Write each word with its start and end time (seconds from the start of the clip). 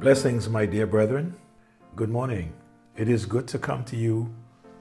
Blessings, 0.00 0.48
my 0.48 0.64
dear 0.64 0.86
brethren. 0.86 1.34
Good 1.96 2.08
morning. 2.08 2.52
It 2.96 3.08
is 3.08 3.26
good 3.26 3.48
to 3.48 3.58
come 3.58 3.82
to 3.86 3.96
you 3.96 4.32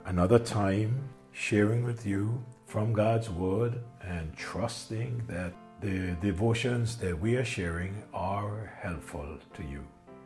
another 0.05 0.37
time, 0.37 1.09
sharing 1.31 1.83
with 1.83 2.05
you 2.05 2.45
from 2.67 2.93
God's 2.93 3.27
Word 3.27 3.79
and 4.03 4.31
trusting 4.37 5.23
that 5.27 5.53
the 5.81 6.15
devotions 6.21 6.97
that 6.97 7.19
we 7.19 7.35
are 7.35 7.43
sharing 7.43 8.03
are 8.13 8.71
helpful 8.79 9.39
to 9.55 9.63
you. 9.63 9.83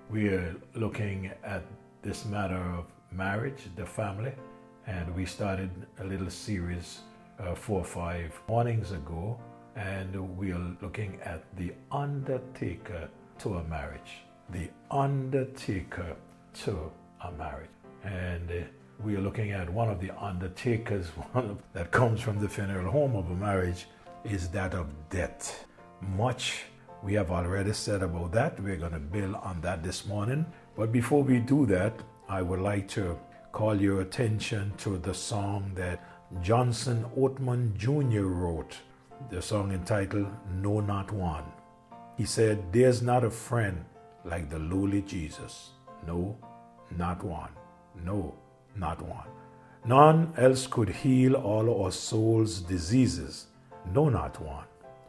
We 0.10 0.28
are 0.28 0.54
looking 0.76 1.32
at 1.42 1.64
this 2.02 2.26
matter 2.26 2.62
of 2.78 2.84
marriage, 3.14 3.70
the 3.78 3.86
family, 3.86 4.34
and 4.88 5.16
we 5.16 5.26
started 5.26 5.72
a 6.02 6.04
little 6.04 6.30
series 6.30 7.00
uh, 7.40 7.56
four 7.56 7.80
or 7.80 7.86
five 7.86 8.38
mornings 8.50 8.92
ago, 8.92 9.40
and 9.78 10.38
we 10.38 10.52
are 10.52 10.76
looking 10.82 11.18
at 11.24 11.46
the 11.56 11.72
undertaker 11.94 13.08
to 13.40 13.56
a 13.56 13.64
marriage 13.64 14.26
the 14.52 14.70
undertaker 14.90 16.16
to 16.64 16.92
a 17.24 17.32
marriage. 17.34 17.70
And 18.04 18.50
uh, 18.50 18.64
we 19.04 19.16
are 19.16 19.22
looking 19.22 19.52
at 19.52 19.70
one 19.70 19.90
of 19.90 20.00
the 20.00 20.12
undertakers 20.22 21.08
one 21.34 21.50
of, 21.52 21.58
that 21.74 21.92
comes 21.92 22.22
from 22.22 22.40
the 22.40 22.50
funeral 22.50 22.92
home 22.92 23.16
of 23.16 23.30
a 23.30 23.36
marriage 23.36 23.88
is 24.24 24.50
that 24.50 24.74
of 24.74 24.88
debt. 25.10 25.66
Much 26.16 26.64
we 27.04 27.14
have 27.16 27.32
already 27.32 27.74
said 27.74 28.04
about 28.04 28.32
that. 28.34 28.60
We're 28.60 28.78
going 28.78 28.92
to 28.92 29.00
build 29.00 29.36
on 29.36 29.62
that 29.62 29.84
this 29.84 30.06
morning. 30.06 30.46
But 30.76 30.92
before 30.92 31.24
we 31.24 31.40
do 31.40 31.66
that, 31.66 31.94
I 32.30 32.42
would 32.44 32.60
like 32.60 32.88
to 32.90 33.18
call 33.52 33.80
your 33.80 34.02
attention 34.02 34.74
to 34.78 34.98
the 34.98 35.14
song 35.14 35.72
that 35.76 36.04
Johnson 36.42 37.06
Oatman 37.18 37.76
Jr. 37.76 38.26
wrote, 38.26 38.78
the 39.30 39.42
song 39.42 39.72
entitled 39.72 40.28
No 40.62 40.80
Not 40.80 41.12
One. 41.12 41.44
He 42.18 42.26
said, 42.26 42.72
There's 42.72 43.02
not 43.02 43.24
a 43.24 43.32
friend 43.32 43.84
like 44.24 44.50
the 44.50 44.60
lowly 44.60 45.02
Jesus. 45.02 45.72
No, 46.06 46.38
not 46.98 47.24
one. 47.24 47.50
No, 48.04 48.34
not 48.76 49.02
one. 49.02 49.28
None 49.86 50.34
else 50.38 50.68
could 50.68 50.90
heal 50.90 51.36
all 51.36 51.84
our 51.84 51.92
soul's 51.92 52.60
diseases. 52.62 53.48
No, 53.94 54.10
not 54.10 54.40
one. 54.42 54.66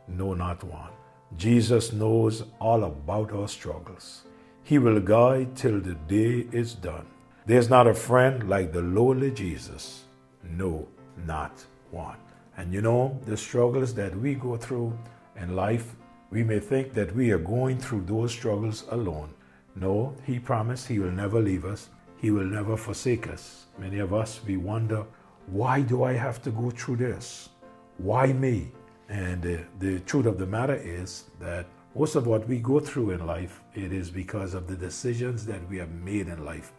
No, 0.08 0.34
not 0.34 0.64
one. 0.64 0.90
Jesus 1.36 1.92
knows 1.92 2.44
all 2.58 2.84
about 2.84 3.32
our 3.32 3.48
struggles. 3.48 4.22
He 4.62 4.78
will 4.78 5.00
guide 5.00 5.56
till 5.56 5.80
the 5.80 5.94
day 5.94 6.46
is 6.52 6.74
done. 6.74 7.06
There's 7.46 7.68
not 7.68 7.86
a 7.86 7.94
friend 7.94 8.48
like 8.48 8.72
the 8.72 8.82
lowly 8.82 9.30
Jesus. 9.30 10.04
No, 10.42 10.88
not 11.26 11.64
one. 11.90 12.16
And 12.56 12.72
you 12.72 12.80
know, 12.80 13.18
the 13.26 13.36
struggles 13.36 13.94
that 13.94 14.16
we 14.16 14.34
go 14.34 14.56
through 14.56 14.96
in 15.36 15.56
life 15.56 15.96
we 16.32 16.42
may 16.42 16.58
think 16.58 16.94
that 16.94 17.14
we 17.14 17.30
are 17.30 17.38
going 17.38 17.78
through 17.78 18.04
those 18.06 18.32
struggles 18.32 18.84
alone. 18.88 19.34
No, 19.76 20.16
He 20.24 20.38
promised 20.38 20.88
He 20.88 20.98
will 20.98 21.12
never 21.12 21.40
leave 21.40 21.66
us, 21.66 21.90
He 22.16 22.30
will 22.30 22.46
never 22.46 22.76
forsake 22.76 23.28
us. 23.28 23.66
Many 23.78 23.98
of 23.98 24.14
us, 24.14 24.40
we 24.46 24.56
wonder, 24.56 25.04
why 25.46 25.82
do 25.82 26.04
I 26.04 26.14
have 26.14 26.40
to 26.42 26.50
go 26.50 26.70
through 26.70 26.96
this? 26.96 27.50
Why 27.98 28.32
me? 28.32 28.72
And 29.10 29.44
uh, 29.44 29.62
the 29.78 30.00
truth 30.00 30.24
of 30.24 30.38
the 30.38 30.46
matter 30.46 30.76
is 30.76 31.24
that 31.38 31.66
most 31.94 32.14
of 32.14 32.26
what 32.26 32.48
we 32.48 32.58
go 32.60 32.80
through 32.80 33.10
in 33.10 33.26
life, 33.26 33.60
it 33.74 33.92
is 33.92 34.10
because 34.10 34.54
of 34.54 34.66
the 34.66 34.76
decisions 34.76 35.44
that 35.44 35.68
we 35.68 35.76
have 35.76 35.90
made 35.90 36.28
in 36.28 36.46
life. 36.46 36.72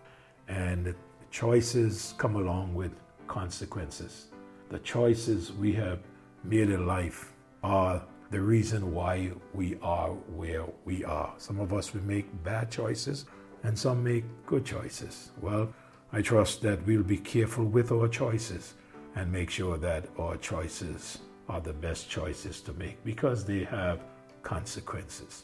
And 0.47 0.95
choices 1.29 2.15
come 2.17 2.35
along 2.37 2.73
with 2.73 2.93
consequences. 3.27 4.29
The 4.69 4.79
choices 4.79 5.51
we 5.51 5.73
have 5.73 5.99
made 6.43 6.71
in 6.71 6.87
life 6.87 7.33
are 7.61 8.01
the 8.33 8.41
reason 8.41 8.91
why 8.91 9.31
we 9.53 9.77
are 9.83 10.09
where 10.09 10.65
we 10.85 11.05
are. 11.05 11.31
Some 11.37 11.59
of 11.59 11.71
us, 11.71 11.93
we 11.93 12.01
make 12.01 12.25
bad 12.43 12.71
choices 12.71 13.25
and 13.61 13.77
some 13.77 14.03
make 14.03 14.25
good 14.47 14.65
choices. 14.65 15.29
Well, 15.39 15.71
I 16.11 16.23
trust 16.23 16.63
that 16.63 16.83
we'll 16.87 17.03
be 17.03 17.17
careful 17.17 17.63
with 17.63 17.91
our 17.91 18.07
choices 18.07 18.73
and 19.15 19.31
make 19.31 19.51
sure 19.51 19.77
that 19.77 20.07
our 20.17 20.35
choices 20.37 21.19
are 21.47 21.61
the 21.61 21.73
best 21.73 22.09
choices 22.09 22.59
to 22.61 22.73
make 22.73 22.97
because 23.05 23.45
they 23.45 23.65
have 23.65 23.99
consequences. 24.41 25.43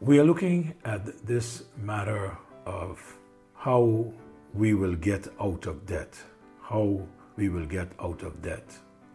We 0.00 0.18
are 0.18 0.24
looking 0.24 0.72
at 0.86 1.26
this 1.26 1.64
matter 1.76 2.38
of 2.64 3.18
how 3.54 4.10
we 4.54 4.72
will 4.72 4.96
get 4.96 5.28
out 5.38 5.66
of 5.66 5.84
debt, 5.84 6.16
how 6.62 7.06
we 7.36 7.50
will 7.50 7.66
get 7.66 7.88
out 8.00 8.22
of 8.22 8.40
debt. 8.40 8.64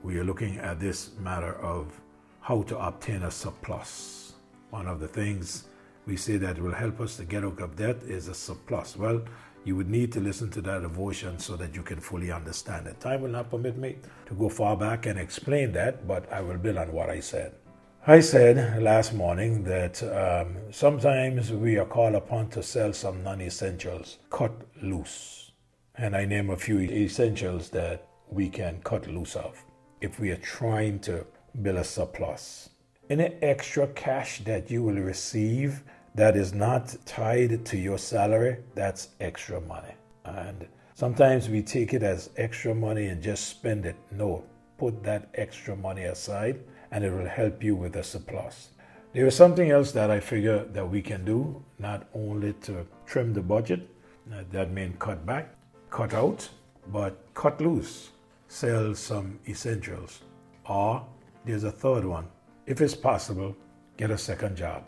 We 0.04 0.20
are 0.20 0.24
looking 0.24 0.58
at 0.58 0.80
this 0.80 1.14
matter 1.20 1.56
of 1.56 2.00
how 2.46 2.62
to 2.62 2.78
obtain 2.78 3.24
a 3.24 3.32
surplus. 3.32 4.34
One 4.70 4.88
of 4.88 5.00
the 5.00 5.08
things 5.08 5.64
we 6.06 6.16
say 6.16 6.38
that 6.38 6.62
will 6.62 6.76
help 6.76 7.02
us 7.02 7.18
to 7.18 7.26
get 7.26 7.44
out 7.44 7.60
of 7.60 7.76
debt 7.76 8.04
is 8.06 8.28
a 8.28 8.36
surplus. 8.36 8.96
Well, 8.96 9.24
you 9.64 9.76
would 9.76 9.90
need 9.90 10.12
to 10.12 10.20
listen 10.20 10.52
to 10.52 10.62
that 10.62 10.84
devotion 10.84 11.40
so 11.40 11.56
that 11.56 11.74
you 11.74 11.82
can 11.82 12.00
fully 12.00 12.32
understand 12.32 12.86
it. 12.86 13.00
Time 13.00 13.22
will 13.24 13.32
not 13.32 13.50
permit 13.50 13.78
me 13.78 13.96
to 14.28 14.36
go 14.36 14.48
far 14.48 14.78
back 14.78 15.08
and 15.08 15.18
explain 15.18 15.72
that, 15.72 16.08
but 16.08 16.32
I 16.32 16.42
will 16.42 16.60
build 16.60 16.78
on 16.78 16.94
what 16.94 17.10
I 17.10 17.20
said. 17.20 17.56
I 18.06 18.20
said 18.20 18.80
last 18.80 19.16
morning 19.16 19.64
that 19.64 20.04
um, 20.04 20.56
sometimes 20.70 21.52
we 21.52 21.80
are 21.80 21.86
called 21.86 22.14
upon 22.14 22.50
to 22.50 22.62
sell 22.62 22.94
some 22.94 23.24
non 23.24 23.42
essentials, 23.42 24.20
cut 24.30 24.54
loose. 24.84 25.52
And 25.96 26.16
I 26.16 26.26
name 26.26 26.52
a 26.52 26.58
few 26.58 26.80
essentials 26.80 27.72
that 27.72 28.08
we 28.30 28.50
can 28.50 28.82
cut 28.84 29.08
loose 29.08 29.36
of 29.36 29.60
if 30.00 30.20
we 30.20 30.30
are 30.30 30.38
trying 30.38 31.00
to 31.00 31.26
bill 31.62 31.78
a 31.78 31.84
surplus. 31.84 32.70
Any 33.10 33.36
extra 33.42 33.88
cash 33.88 34.44
that 34.46 34.72
you 34.72 34.84
will 34.84 35.00
receive 35.00 35.84
that 36.16 36.36
is 36.36 36.54
not 36.54 36.96
tied 37.06 37.66
to 37.66 37.78
your 37.78 37.98
salary, 37.98 38.58
that's 38.74 39.10
extra 39.20 39.62
money. 39.62 39.94
And 40.24 40.68
sometimes 40.94 41.50
we 41.50 41.62
take 41.62 41.94
it 41.94 42.04
as 42.04 42.30
extra 42.38 42.74
money 42.74 43.08
and 43.08 43.22
just 43.22 43.48
spend 43.48 43.86
it. 43.86 43.96
No, 44.12 44.44
put 44.78 45.04
that 45.04 45.30
extra 45.36 45.76
money 45.76 46.04
aside 46.04 46.60
and 46.92 47.04
it 47.04 47.12
will 47.12 47.28
help 47.28 47.64
you 47.64 47.76
with 47.76 47.96
a 47.98 48.04
surplus. 48.04 48.70
There 49.14 49.26
is 49.26 49.36
something 49.36 49.72
else 49.72 49.92
that 49.92 50.12
I 50.12 50.20
figure 50.20 50.66
that 50.66 50.90
we 50.90 51.02
can 51.02 51.24
do, 51.24 51.64
not 51.80 52.08
only 52.14 52.54
to 52.64 52.86
trim 53.06 53.34
the 53.34 53.42
budget, 53.42 53.88
uh, 54.34 54.44
that 54.52 54.72
means 54.72 54.96
cut 55.00 55.26
back, 55.26 55.56
cut 55.90 56.14
out, 56.14 56.50
but 56.88 57.18
cut 57.34 57.62
loose, 57.62 58.10
sell 58.48 58.94
some 58.96 59.40
essentials, 59.48 60.22
or 60.68 61.06
there's 61.46 61.64
a 61.64 61.72
third 61.72 62.06
one. 62.06 62.28
If 62.66 62.82
it's 62.82 62.96
possible, 62.96 63.56
get 63.98 64.12
a 64.12 64.18
second 64.18 64.58
job. 64.58 64.84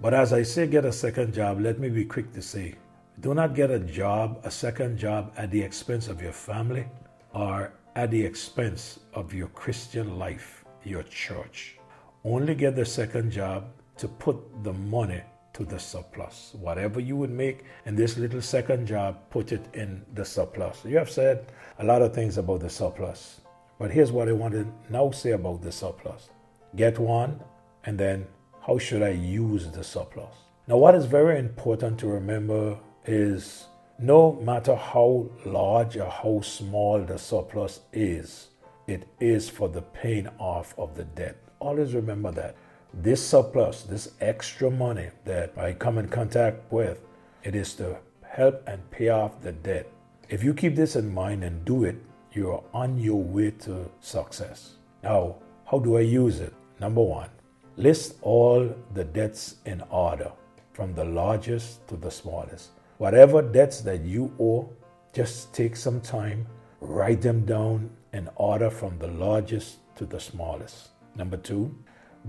But 0.00 0.14
as 0.14 0.32
I 0.32 0.42
say, 0.42 0.66
get 0.66 0.84
a 0.84 0.92
second 0.92 1.32
job, 1.32 1.60
let 1.60 1.78
me 1.78 1.88
be 1.88 2.04
quick 2.04 2.32
to 2.32 2.42
say 2.42 2.76
do 3.20 3.34
not 3.34 3.54
get 3.54 3.70
a 3.70 3.78
job, 3.78 4.40
a 4.42 4.50
second 4.50 4.98
job, 4.98 5.32
at 5.36 5.50
the 5.50 5.60
expense 5.60 6.08
of 6.08 6.22
your 6.22 6.32
family 6.32 6.86
or 7.34 7.72
at 7.94 8.10
the 8.10 8.24
expense 8.24 9.00
of 9.12 9.34
your 9.34 9.48
Christian 9.48 10.18
life, 10.18 10.64
your 10.82 11.02
church. 11.04 11.78
Only 12.24 12.54
get 12.54 12.74
the 12.74 12.86
second 12.86 13.30
job 13.30 13.66
to 13.98 14.08
put 14.08 14.64
the 14.64 14.72
money 14.72 15.22
to 15.52 15.64
the 15.64 15.78
surplus. 15.78 16.56
Whatever 16.58 17.00
you 17.00 17.16
would 17.16 17.30
make 17.30 17.64
in 17.84 17.94
this 17.94 18.16
little 18.16 18.40
second 18.40 18.86
job, 18.86 19.18
put 19.28 19.52
it 19.52 19.62
in 19.74 20.04
the 20.14 20.24
surplus. 20.24 20.82
You 20.84 20.96
have 20.96 21.10
said 21.10 21.52
a 21.78 21.84
lot 21.84 22.00
of 22.00 22.14
things 22.14 22.38
about 22.38 22.60
the 22.60 22.70
surplus. 22.70 23.41
But 23.82 23.90
here's 23.90 24.12
what 24.12 24.28
I 24.28 24.32
want 24.32 24.54
to 24.54 24.72
now 24.90 25.10
say 25.10 25.32
about 25.32 25.60
the 25.60 25.72
surplus 25.72 26.30
get 26.76 27.00
one, 27.00 27.40
and 27.82 27.98
then 27.98 28.28
how 28.64 28.78
should 28.78 29.02
I 29.02 29.08
use 29.08 29.72
the 29.72 29.82
surplus? 29.82 30.36
Now, 30.68 30.76
what 30.76 30.94
is 30.94 31.04
very 31.04 31.40
important 31.40 31.98
to 31.98 32.06
remember 32.06 32.78
is 33.04 33.66
no 33.98 34.34
matter 34.34 34.76
how 34.76 35.26
large 35.44 35.96
or 35.96 36.08
how 36.08 36.42
small 36.42 37.02
the 37.02 37.18
surplus 37.18 37.80
is, 37.92 38.50
it 38.86 39.08
is 39.18 39.48
for 39.48 39.68
the 39.68 39.82
paying 39.82 40.28
off 40.38 40.78
of 40.78 40.94
the 40.94 41.04
debt. 41.04 41.36
Always 41.58 41.92
remember 41.92 42.30
that. 42.30 42.54
This 42.94 43.26
surplus, 43.26 43.82
this 43.82 44.12
extra 44.20 44.70
money 44.70 45.10
that 45.24 45.58
I 45.58 45.72
come 45.72 45.98
in 45.98 46.08
contact 46.08 46.70
with, 46.70 47.00
it 47.42 47.56
is 47.56 47.74
to 47.74 47.98
help 48.22 48.62
and 48.68 48.88
pay 48.92 49.08
off 49.08 49.40
the 49.40 49.50
debt. 49.50 49.90
If 50.28 50.44
you 50.44 50.54
keep 50.54 50.76
this 50.76 50.94
in 50.94 51.12
mind 51.12 51.42
and 51.42 51.64
do 51.64 51.82
it, 51.82 51.96
you're 52.34 52.62
on 52.72 52.98
your 52.98 53.22
way 53.22 53.50
to 53.50 53.90
success. 54.00 54.76
Now, 55.02 55.36
how 55.70 55.78
do 55.78 55.96
I 55.96 56.00
use 56.00 56.40
it? 56.40 56.54
Number 56.80 57.02
one, 57.02 57.30
list 57.76 58.16
all 58.22 58.74
the 58.94 59.04
debts 59.04 59.56
in 59.66 59.82
order 59.90 60.32
from 60.72 60.94
the 60.94 61.04
largest 61.04 61.86
to 61.88 61.96
the 61.96 62.10
smallest. 62.10 62.70
Whatever 62.98 63.42
debts 63.42 63.80
that 63.82 64.02
you 64.02 64.34
owe, 64.40 64.70
just 65.12 65.52
take 65.52 65.76
some 65.76 66.00
time, 66.00 66.46
write 66.80 67.20
them 67.20 67.44
down 67.44 67.90
in 68.12 68.28
order 68.36 68.70
from 68.70 68.98
the 68.98 69.08
largest 69.08 69.78
to 69.96 70.06
the 70.06 70.20
smallest. 70.20 70.88
Number 71.14 71.36
two, 71.36 71.74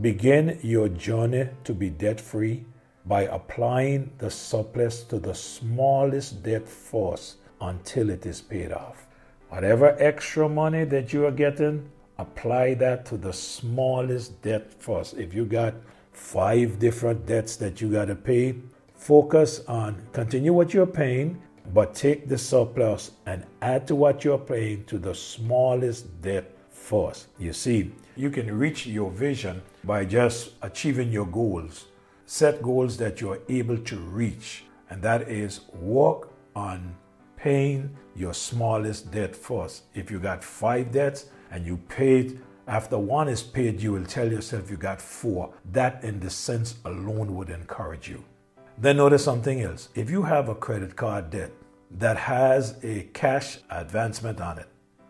begin 0.02 0.60
your 0.62 0.90
journey 0.90 1.50
to 1.64 1.74
be 1.74 1.90
debt 1.90 2.20
free 2.20 2.66
by 3.06 3.24
applying 3.24 4.12
the 4.18 4.30
surplus 4.30 5.04
to 5.04 5.20
the 5.20 5.36
smallest 5.36 6.44
debt 6.44 6.68
first 6.68 7.38
until 7.62 8.10
it 8.10 8.26
is 8.26 8.42
paid 8.42 8.72
off. 8.72 9.08
Whatever 9.54 9.96
extra 10.00 10.50
money 10.50 10.84
that 10.86 11.14
you 11.14 11.28
are 11.28 11.32
getting, 11.32 11.88
apply 12.18 12.74
that 12.74 13.06
to 13.06 13.18
the 13.18 13.32
smallest 13.32 14.42
debt 14.42 14.74
first. 14.82 15.14
If 15.14 15.32
you 15.32 15.46
got 15.46 15.76
five 16.12 16.80
different 16.80 17.28
debts 17.28 17.56
that 17.58 17.80
you 17.80 17.92
got 17.92 18.06
to 18.06 18.16
pay, 18.16 18.56
focus 18.96 19.64
on 19.68 20.02
continue 20.12 20.54
what 20.54 20.74
you're 20.74 20.88
paying, 20.88 21.40
but 21.72 21.94
take 21.94 22.28
the 22.28 22.38
surplus 22.38 23.12
and 23.28 23.46
add 23.62 23.86
to 23.90 23.96
what 23.96 24.24
you're 24.24 24.40
paying 24.40 24.86
to 24.86 24.98
the 24.98 25.14
smallest 25.14 26.20
debt 26.24 26.52
first. 26.72 27.28
You 27.38 27.54
see, 27.54 27.92
you 28.16 28.32
can 28.32 28.58
reach 28.58 28.88
your 28.88 29.12
vision 29.12 29.62
by 29.84 30.04
just 30.06 30.54
achieving 30.64 31.12
your 31.12 31.28
goals. 31.28 31.86
Set 32.26 32.60
goals 32.64 32.98
that 32.98 33.22
you're 33.22 33.42
able 33.50 33.78
to 33.78 33.98
reach, 33.98 34.64
and 34.90 35.00
that 35.04 35.30
is 35.30 35.62
work 35.74 36.32
on 36.56 36.96
paying 37.44 37.94
your 38.16 38.34
smallest 38.34 39.12
debt 39.12 39.36
first. 39.36 39.84
If 39.94 40.10
you 40.10 40.18
got 40.18 40.42
five 40.42 40.94
debts 40.94 41.26
and 41.52 41.66
you 41.66 41.76
paid 41.90 42.40
after 42.68 42.98
one 42.98 43.28
is 43.28 43.44
paid, 43.44 43.82
you 43.82 43.92
will 43.92 44.06
tell 44.06 44.32
yourself 44.32 44.72
you 44.72 44.78
got 44.78 45.02
four. 45.02 45.54
That, 45.74 46.02
in 46.06 46.22
the 46.22 46.30
sense 46.30 46.76
alone, 46.86 47.36
would 47.36 47.50
encourage 47.50 48.08
you. 48.08 48.24
Then 48.78 48.96
notice 48.96 49.26
something 49.26 49.60
else. 49.60 49.90
If 49.94 50.10
you 50.10 50.24
have 50.24 50.48
a 50.48 50.56
credit 50.56 50.96
card 50.96 51.32
debt 51.32 51.52
that 51.92 52.16
has 52.16 52.80
a 52.82 53.10
cash 53.14 53.58
advancement 53.70 54.40
on 54.40 54.60
it, 54.60 54.70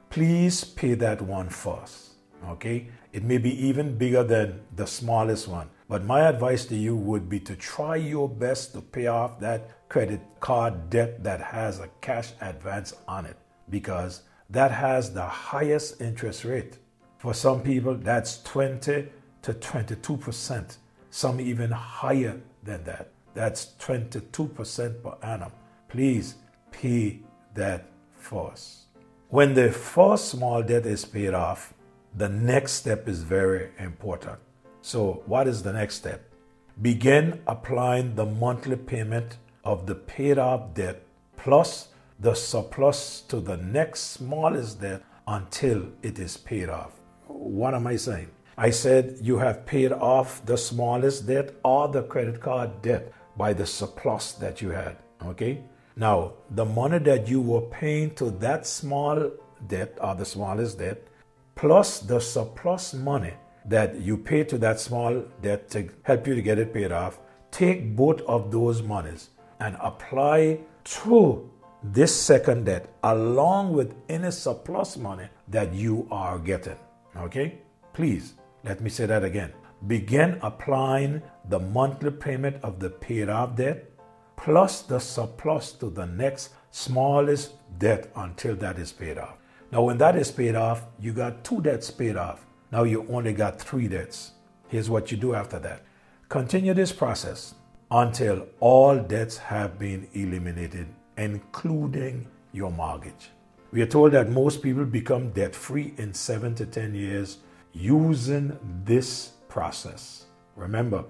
please 0.09 0.63
pay 0.63 0.95
that 0.95 1.21
one 1.21 1.49
first. 1.49 2.13
Okay? 2.49 2.87
It 3.11 3.23
may 3.23 3.37
be 3.37 3.53
even 3.67 3.95
bigger 3.95 4.23
than 4.23 4.61
the 4.75 4.87
smallest 4.87 5.47
one. 5.47 5.69
But 5.87 6.03
my 6.03 6.21
advice 6.21 6.65
to 6.65 6.75
you 6.75 6.95
would 6.95 7.29
be 7.29 7.39
to 7.41 7.55
try 7.55 7.97
your 7.97 8.27
best 8.27 8.73
to 8.73 8.81
pay 8.81 9.05
off 9.05 9.39
that 9.41 9.69
credit 9.93 10.21
card 10.39 10.89
debt 10.89 11.23
that 11.23 11.39
has 11.39 11.79
a 11.79 11.87
cash 12.01 12.31
advance 12.41 12.95
on 13.07 13.27
it 13.27 13.37
because 13.69 14.23
that 14.49 14.71
has 14.71 15.13
the 15.13 15.23
highest 15.23 16.01
interest 16.01 16.45
rate. 16.45 16.79
For 17.19 17.31
some 17.35 17.61
people, 17.61 17.93
that's 17.93 18.41
20 18.41 19.07
to 19.43 19.53
22%, 19.53 20.77
some 21.11 21.39
even 21.39 21.69
higher 21.69 22.41
than 22.63 22.83
that. 22.85 23.11
That's 23.35 23.73
22% 23.79 25.03
per 25.03 25.13
annum. 25.21 25.51
Please 25.89 26.37
pay 26.71 27.19
that 27.53 27.85
first. 28.17 28.87
When 29.29 29.53
the 29.53 29.71
first 29.71 30.29
small 30.29 30.63
debt 30.63 30.87
is 30.87 31.05
paid 31.05 31.35
off, 31.35 31.71
the 32.17 32.29
next 32.29 32.71
step 32.71 33.07
is 33.07 33.21
very 33.21 33.69
important. 33.77 34.39
So, 34.81 35.21
what 35.27 35.47
is 35.47 35.61
the 35.61 35.73
next 35.73 35.97
step? 35.97 36.33
Begin 36.81 37.41
applying 37.45 38.15
the 38.15 38.25
monthly 38.25 38.75
payment 38.75 39.37
of 39.63 39.85
the 39.85 39.95
paid 39.95 40.37
off 40.37 40.73
debt 40.73 41.03
plus 41.37 41.89
the 42.19 42.33
surplus 42.33 43.21
to 43.27 43.39
the 43.39 43.57
next 43.57 44.11
smallest 44.11 44.81
debt 44.81 45.03
until 45.27 45.87
it 46.01 46.19
is 46.19 46.37
paid 46.37 46.69
off. 46.69 46.99
What 47.27 47.73
am 47.73 47.87
I 47.87 47.95
saying? 47.95 48.29
I 48.57 48.69
said 48.69 49.17
you 49.21 49.37
have 49.39 49.65
paid 49.65 49.91
off 49.91 50.45
the 50.45 50.57
smallest 50.57 51.27
debt 51.27 51.55
or 51.63 51.87
the 51.87 52.03
credit 52.03 52.39
card 52.39 52.81
debt 52.81 53.11
by 53.35 53.53
the 53.53 53.65
surplus 53.65 54.33
that 54.33 54.61
you 54.61 54.69
had. 54.69 54.97
Okay? 55.25 55.63
Now, 55.95 56.33
the 56.51 56.65
money 56.65 56.99
that 56.99 57.27
you 57.27 57.41
were 57.41 57.61
paying 57.61 58.13
to 58.15 58.31
that 58.31 58.67
small 58.67 59.31
debt 59.67 59.97
or 60.01 60.15
the 60.15 60.25
smallest 60.25 60.79
debt, 60.79 61.07
plus 61.55 61.99
the 61.99 62.19
surplus 62.19 62.93
money 62.93 63.33
that 63.65 63.95
you 64.01 64.17
pay 64.17 64.43
to 64.43 64.57
that 64.57 64.79
small 64.79 65.23
debt 65.41 65.69
to 65.71 65.89
help 66.03 66.27
you 66.27 66.35
to 66.35 66.41
get 66.41 66.59
it 66.59 66.73
paid 66.73 66.91
off, 66.91 67.19
take 67.51 67.95
both 67.95 68.21
of 68.21 68.51
those 68.51 68.81
monies 68.81 69.29
and 69.63 69.77
apply 69.79 70.59
to 70.83 71.49
this 71.83 72.13
second 72.13 72.65
debt 72.65 72.93
along 73.03 73.73
with 73.73 73.95
any 74.09 74.29
surplus 74.29 74.97
money 74.97 75.27
that 75.47 75.73
you 75.73 76.07
are 76.11 76.37
getting. 76.37 76.77
Okay? 77.15 77.59
Please, 77.93 78.33
let 78.63 78.81
me 78.81 78.89
say 78.89 79.05
that 79.05 79.23
again. 79.23 79.53
Begin 79.87 80.37
applying 80.41 81.21
the 81.49 81.59
monthly 81.59 82.11
payment 82.11 82.57
of 82.61 82.79
the 82.79 82.89
paid 82.89 83.29
off 83.29 83.55
debt 83.55 83.89
plus 84.35 84.81
the 84.81 84.99
surplus 84.99 85.71
to 85.73 85.89
the 85.89 86.05
next 86.05 86.49
smallest 86.71 87.53
debt 87.79 88.11
until 88.17 88.55
that 88.57 88.77
is 88.77 88.91
paid 88.91 89.17
off. 89.17 89.37
Now, 89.71 89.83
when 89.83 89.97
that 89.99 90.15
is 90.15 90.31
paid 90.31 90.55
off, 90.55 90.83
you 90.99 91.13
got 91.13 91.43
two 91.43 91.61
debts 91.61 91.89
paid 91.89 92.17
off. 92.17 92.45
Now 92.71 92.83
you 92.83 93.05
only 93.09 93.33
got 93.33 93.59
three 93.59 93.87
debts. 93.87 94.31
Here's 94.67 94.89
what 94.89 95.11
you 95.11 95.17
do 95.17 95.33
after 95.35 95.59
that 95.59 95.85
continue 96.29 96.73
this 96.73 96.91
process 96.91 97.53
until 97.93 98.47
all 98.59 98.97
debts 98.97 99.37
have 99.37 99.77
been 99.77 100.07
eliminated, 100.13 100.87
including 101.15 102.27
your 102.51 102.71
mortgage. 102.71 103.29
We 103.71 103.83
are 103.83 103.87
told 103.87 104.13
that 104.13 104.29
most 104.29 104.63
people 104.63 104.83
become 104.83 105.29
debt 105.29 105.55
free 105.55 105.93
in 105.97 106.11
seven 106.13 106.55
to 106.55 106.65
10 106.65 106.95
years 106.95 107.37
using 107.71 108.57
this 108.83 109.33
process. 109.47 110.25
Remember, 110.55 111.05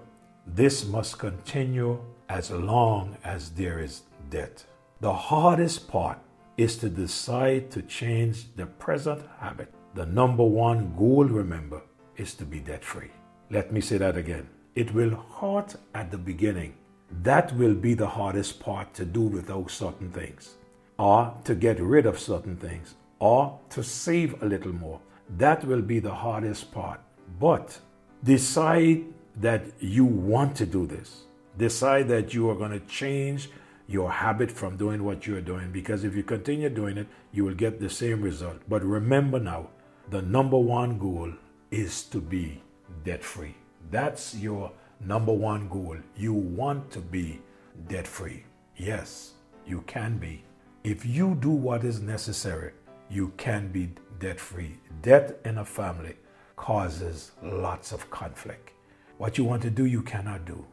this 0.45 0.85
must 0.85 1.19
continue 1.19 2.00
as 2.27 2.51
long 2.51 3.18
as 3.24 3.51
there 3.51 3.80
is 3.80 4.01
debt. 4.30 4.65
The 5.00 5.13
hardest 5.13 5.88
part 5.88 6.19
is 6.57 6.75
to 6.77 6.89
decide 6.89 7.71
to 7.71 7.81
change 7.83 8.53
the 8.57 8.65
present 8.65 9.24
habit. 9.39 9.74
The 9.95 10.06
number 10.06 10.44
one 10.44 10.94
goal, 10.97 11.24
remember, 11.24 11.81
is 12.18 12.33
to 12.35 12.45
be 12.45 12.59
debt 12.59 12.83
free. 12.83 13.12
Let 13.50 13.71
me 13.71 13.80
say 13.80 13.97
that 13.97 14.18
again. 14.18 14.50
It 14.75 14.94
will 14.94 15.16
hurt 15.40 15.75
at 15.94 16.12
the 16.12 16.18
beginning. 16.18 16.75
That 17.22 17.56
will 17.56 17.75
be 17.75 17.94
the 17.94 18.08
hardest 18.08 18.60
part 18.60 18.94
to 18.96 19.06
do 19.06 19.22
without 19.22 19.70
certain 19.70 20.12
things 20.12 20.56
or 20.98 21.34
to 21.44 21.56
get 21.56 21.80
rid 21.80 22.06
of 22.06 22.20
certain 22.20 22.56
things, 22.56 22.96
or 23.20 23.60
to 23.70 23.84
save 23.84 24.42
a 24.42 24.46
little 24.46 24.74
more. 24.74 25.00
That 25.38 25.66
will 25.66 25.81
be 25.81 26.00
the 26.00 26.14
hardest 26.14 26.72
part. 26.72 27.00
But 27.40 27.80
decide 28.24 29.06
that 29.38 29.64
you 29.80 30.06
want 30.06 30.56
to 30.58 30.66
do 30.66 30.86
this. 30.86 31.24
Decide 31.58 32.08
that 32.10 32.34
you 32.34 32.50
are 32.50 32.56
going 32.56 32.72
to 32.72 32.80
change 32.81 33.50
your 33.88 34.12
habit 34.12 34.52
from 34.52 34.78
doing 34.78 35.04
what 35.04 35.28
you're 35.28 35.42
doing 35.42 35.72
because 35.72 36.04
if 36.04 36.16
you 36.16 36.24
continue 36.24 36.69
doing 36.69 36.98
it, 36.98 37.08
you 37.31 37.44
will 37.44 37.54
get 37.54 37.80
the 37.80 37.90
same 37.90 38.22
result. 38.22 38.62
But 38.69 38.84
remember 38.84 39.40
now, 39.40 39.69
the 40.10 40.22
number 40.22 40.58
one 40.58 40.98
goal 40.98 41.34
is 41.72 42.04
to 42.04 42.22
be 42.22 42.62
debt 43.04 43.24
free. 43.24 43.56
That's 43.91 44.35
your 44.35 44.71
number 45.00 45.33
one 45.33 45.68
goal. 45.69 45.97
You 46.15 46.33
want 46.33 46.91
to 46.91 47.00
be 47.00 47.41
debt 47.88 48.07
free. 48.07 48.44
Yes, 48.77 49.33
you 49.65 49.81
can 49.88 50.18
be. 50.18 50.44
If 50.83 51.06
you 51.06 51.35
do 51.35 51.50
what 51.50 51.83
is 51.83 52.01
necessary, 52.01 52.71
you 53.09 53.31
can 53.38 53.71
be 53.71 53.91
debt 54.19 54.39
free. 54.39 54.77
Debt 55.01 55.39
in 55.45 55.57
a 55.59 55.65
family 55.65 56.15
causes 56.56 57.31
lots 57.41 57.91
of 57.91 58.09
conflict. 58.09 58.71
What 59.18 59.38
you 59.38 59.44
want 59.44 59.62
to 59.63 59.69
do, 59.69 59.85
you 59.85 60.01
cannot 60.01 60.45
do. 60.45 60.66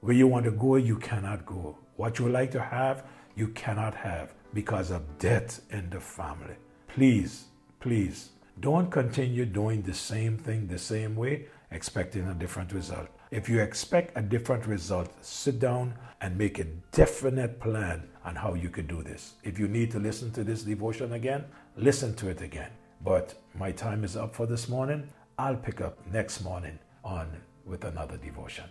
Where 0.00 0.14
you 0.14 0.26
want 0.26 0.44
to 0.44 0.52
go, 0.52 0.76
you 0.76 0.96
cannot 0.96 1.44
go. 1.44 1.76
What 1.96 2.18
you 2.18 2.26
would 2.26 2.34
like 2.34 2.50
to 2.52 2.62
have, 2.62 3.04
you 3.34 3.48
cannot 3.48 3.94
have 3.94 4.34
because 4.54 4.90
of 4.90 5.18
debt 5.18 5.58
in 5.70 5.90
the 5.90 6.00
family. 6.00 6.54
Please, 6.86 7.46
please, 7.80 8.30
don't 8.60 8.90
continue 8.90 9.44
doing 9.44 9.82
the 9.82 9.94
same 9.94 10.36
thing 10.36 10.66
the 10.66 10.78
same 10.78 11.16
way, 11.16 11.46
expecting 11.70 12.26
a 12.28 12.34
different 12.34 12.72
result. 12.72 13.08
If 13.30 13.48
you 13.48 13.60
expect 13.60 14.16
a 14.16 14.22
different 14.22 14.66
result, 14.66 15.12
sit 15.22 15.58
down 15.58 15.94
and 16.20 16.36
make 16.36 16.58
a 16.58 16.64
definite 16.92 17.60
plan 17.60 18.08
on 18.24 18.34
how 18.34 18.54
you 18.54 18.70
could 18.70 18.88
do 18.88 19.02
this. 19.02 19.34
If 19.44 19.58
you 19.58 19.68
need 19.68 19.90
to 19.92 19.98
listen 19.98 20.30
to 20.32 20.44
this 20.44 20.62
devotion 20.62 21.12
again, 21.12 21.44
listen 21.76 22.14
to 22.16 22.28
it 22.28 22.40
again. 22.40 22.70
But 23.04 23.34
my 23.54 23.70
time 23.70 24.02
is 24.02 24.16
up 24.16 24.34
for 24.34 24.46
this 24.46 24.68
morning. 24.68 25.08
I'll 25.38 25.56
pick 25.56 25.80
up 25.80 25.98
next 26.12 26.42
morning 26.42 26.78
on 27.04 27.30
with 27.64 27.84
another 27.84 28.16
devotion. 28.16 28.64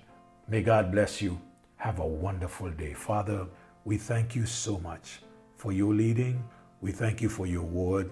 May 0.47 0.61
God 0.61 0.91
bless 0.91 1.21
you. 1.21 1.39
Have 1.77 1.99
a 1.99 2.07
wonderful 2.07 2.71
day. 2.71 2.93
Father, 2.93 3.47
we 3.85 3.97
thank 3.97 4.35
you 4.35 4.45
so 4.45 4.79
much 4.79 5.19
for 5.55 5.71
your 5.71 5.93
leading. 5.93 6.43
We 6.81 6.91
thank 6.91 7.21
you 7.21 7.29
for 7.29 7.45
your 7.45 7.63
word. 7.63 8.11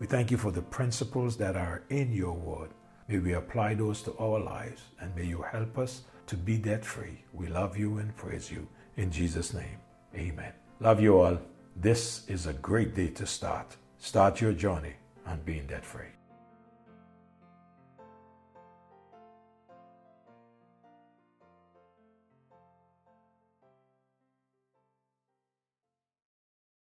We 0.00 0.06
thank 0.06 0.30
you 0.30 0.36
for 0.36 0.50
the 0.50 0.62
principles 0.62 1.36
that 1.38 1.56
are 1.56 1.82
in 1.88 2.12
your 2.12 2.32
word. 2.32 2.70
May 3.08 3.18
we 3.18 3.34
apply 3.34 3.74
those 3.74 4.02
to 4.02 4.16
our 4.18 4.40
lives 4.40 4.82
and 5.00 5.14
may 5.14 5.24
you 5.24 5.42
help 5.42 5.78
us 5.78 6.02
to 6.26 6.36
be 6.36 6.56
debt 6.56 6.84
free. 6.84 7.22
We 7.32 7.48
love 7.48 7.76
you 7.76 7.98
and 7.98 8.16
praise 8.16 8.50
you. 8.50 8.66
In 8.96 9.10
Jesus' 9.10 9.52
name, 9.52 9.78
amen. 10.14 10.52
Love 10.80 11.00
you 11.00 11.20
all. 11.20 11.38
This 11.76 12.26
is 12.28 12.46
a 12.46 12.54
great 12.54 12.94
day 12.94 13.08
to 13.08 13.26
start. 13.26 13.76
Start 13.98 14.40
your 14.40 14.52
journey 14.52 14.94
on 15.26 15.40
being 15.44 15.66
debt 15.66 15.84
free. 15.84 16.12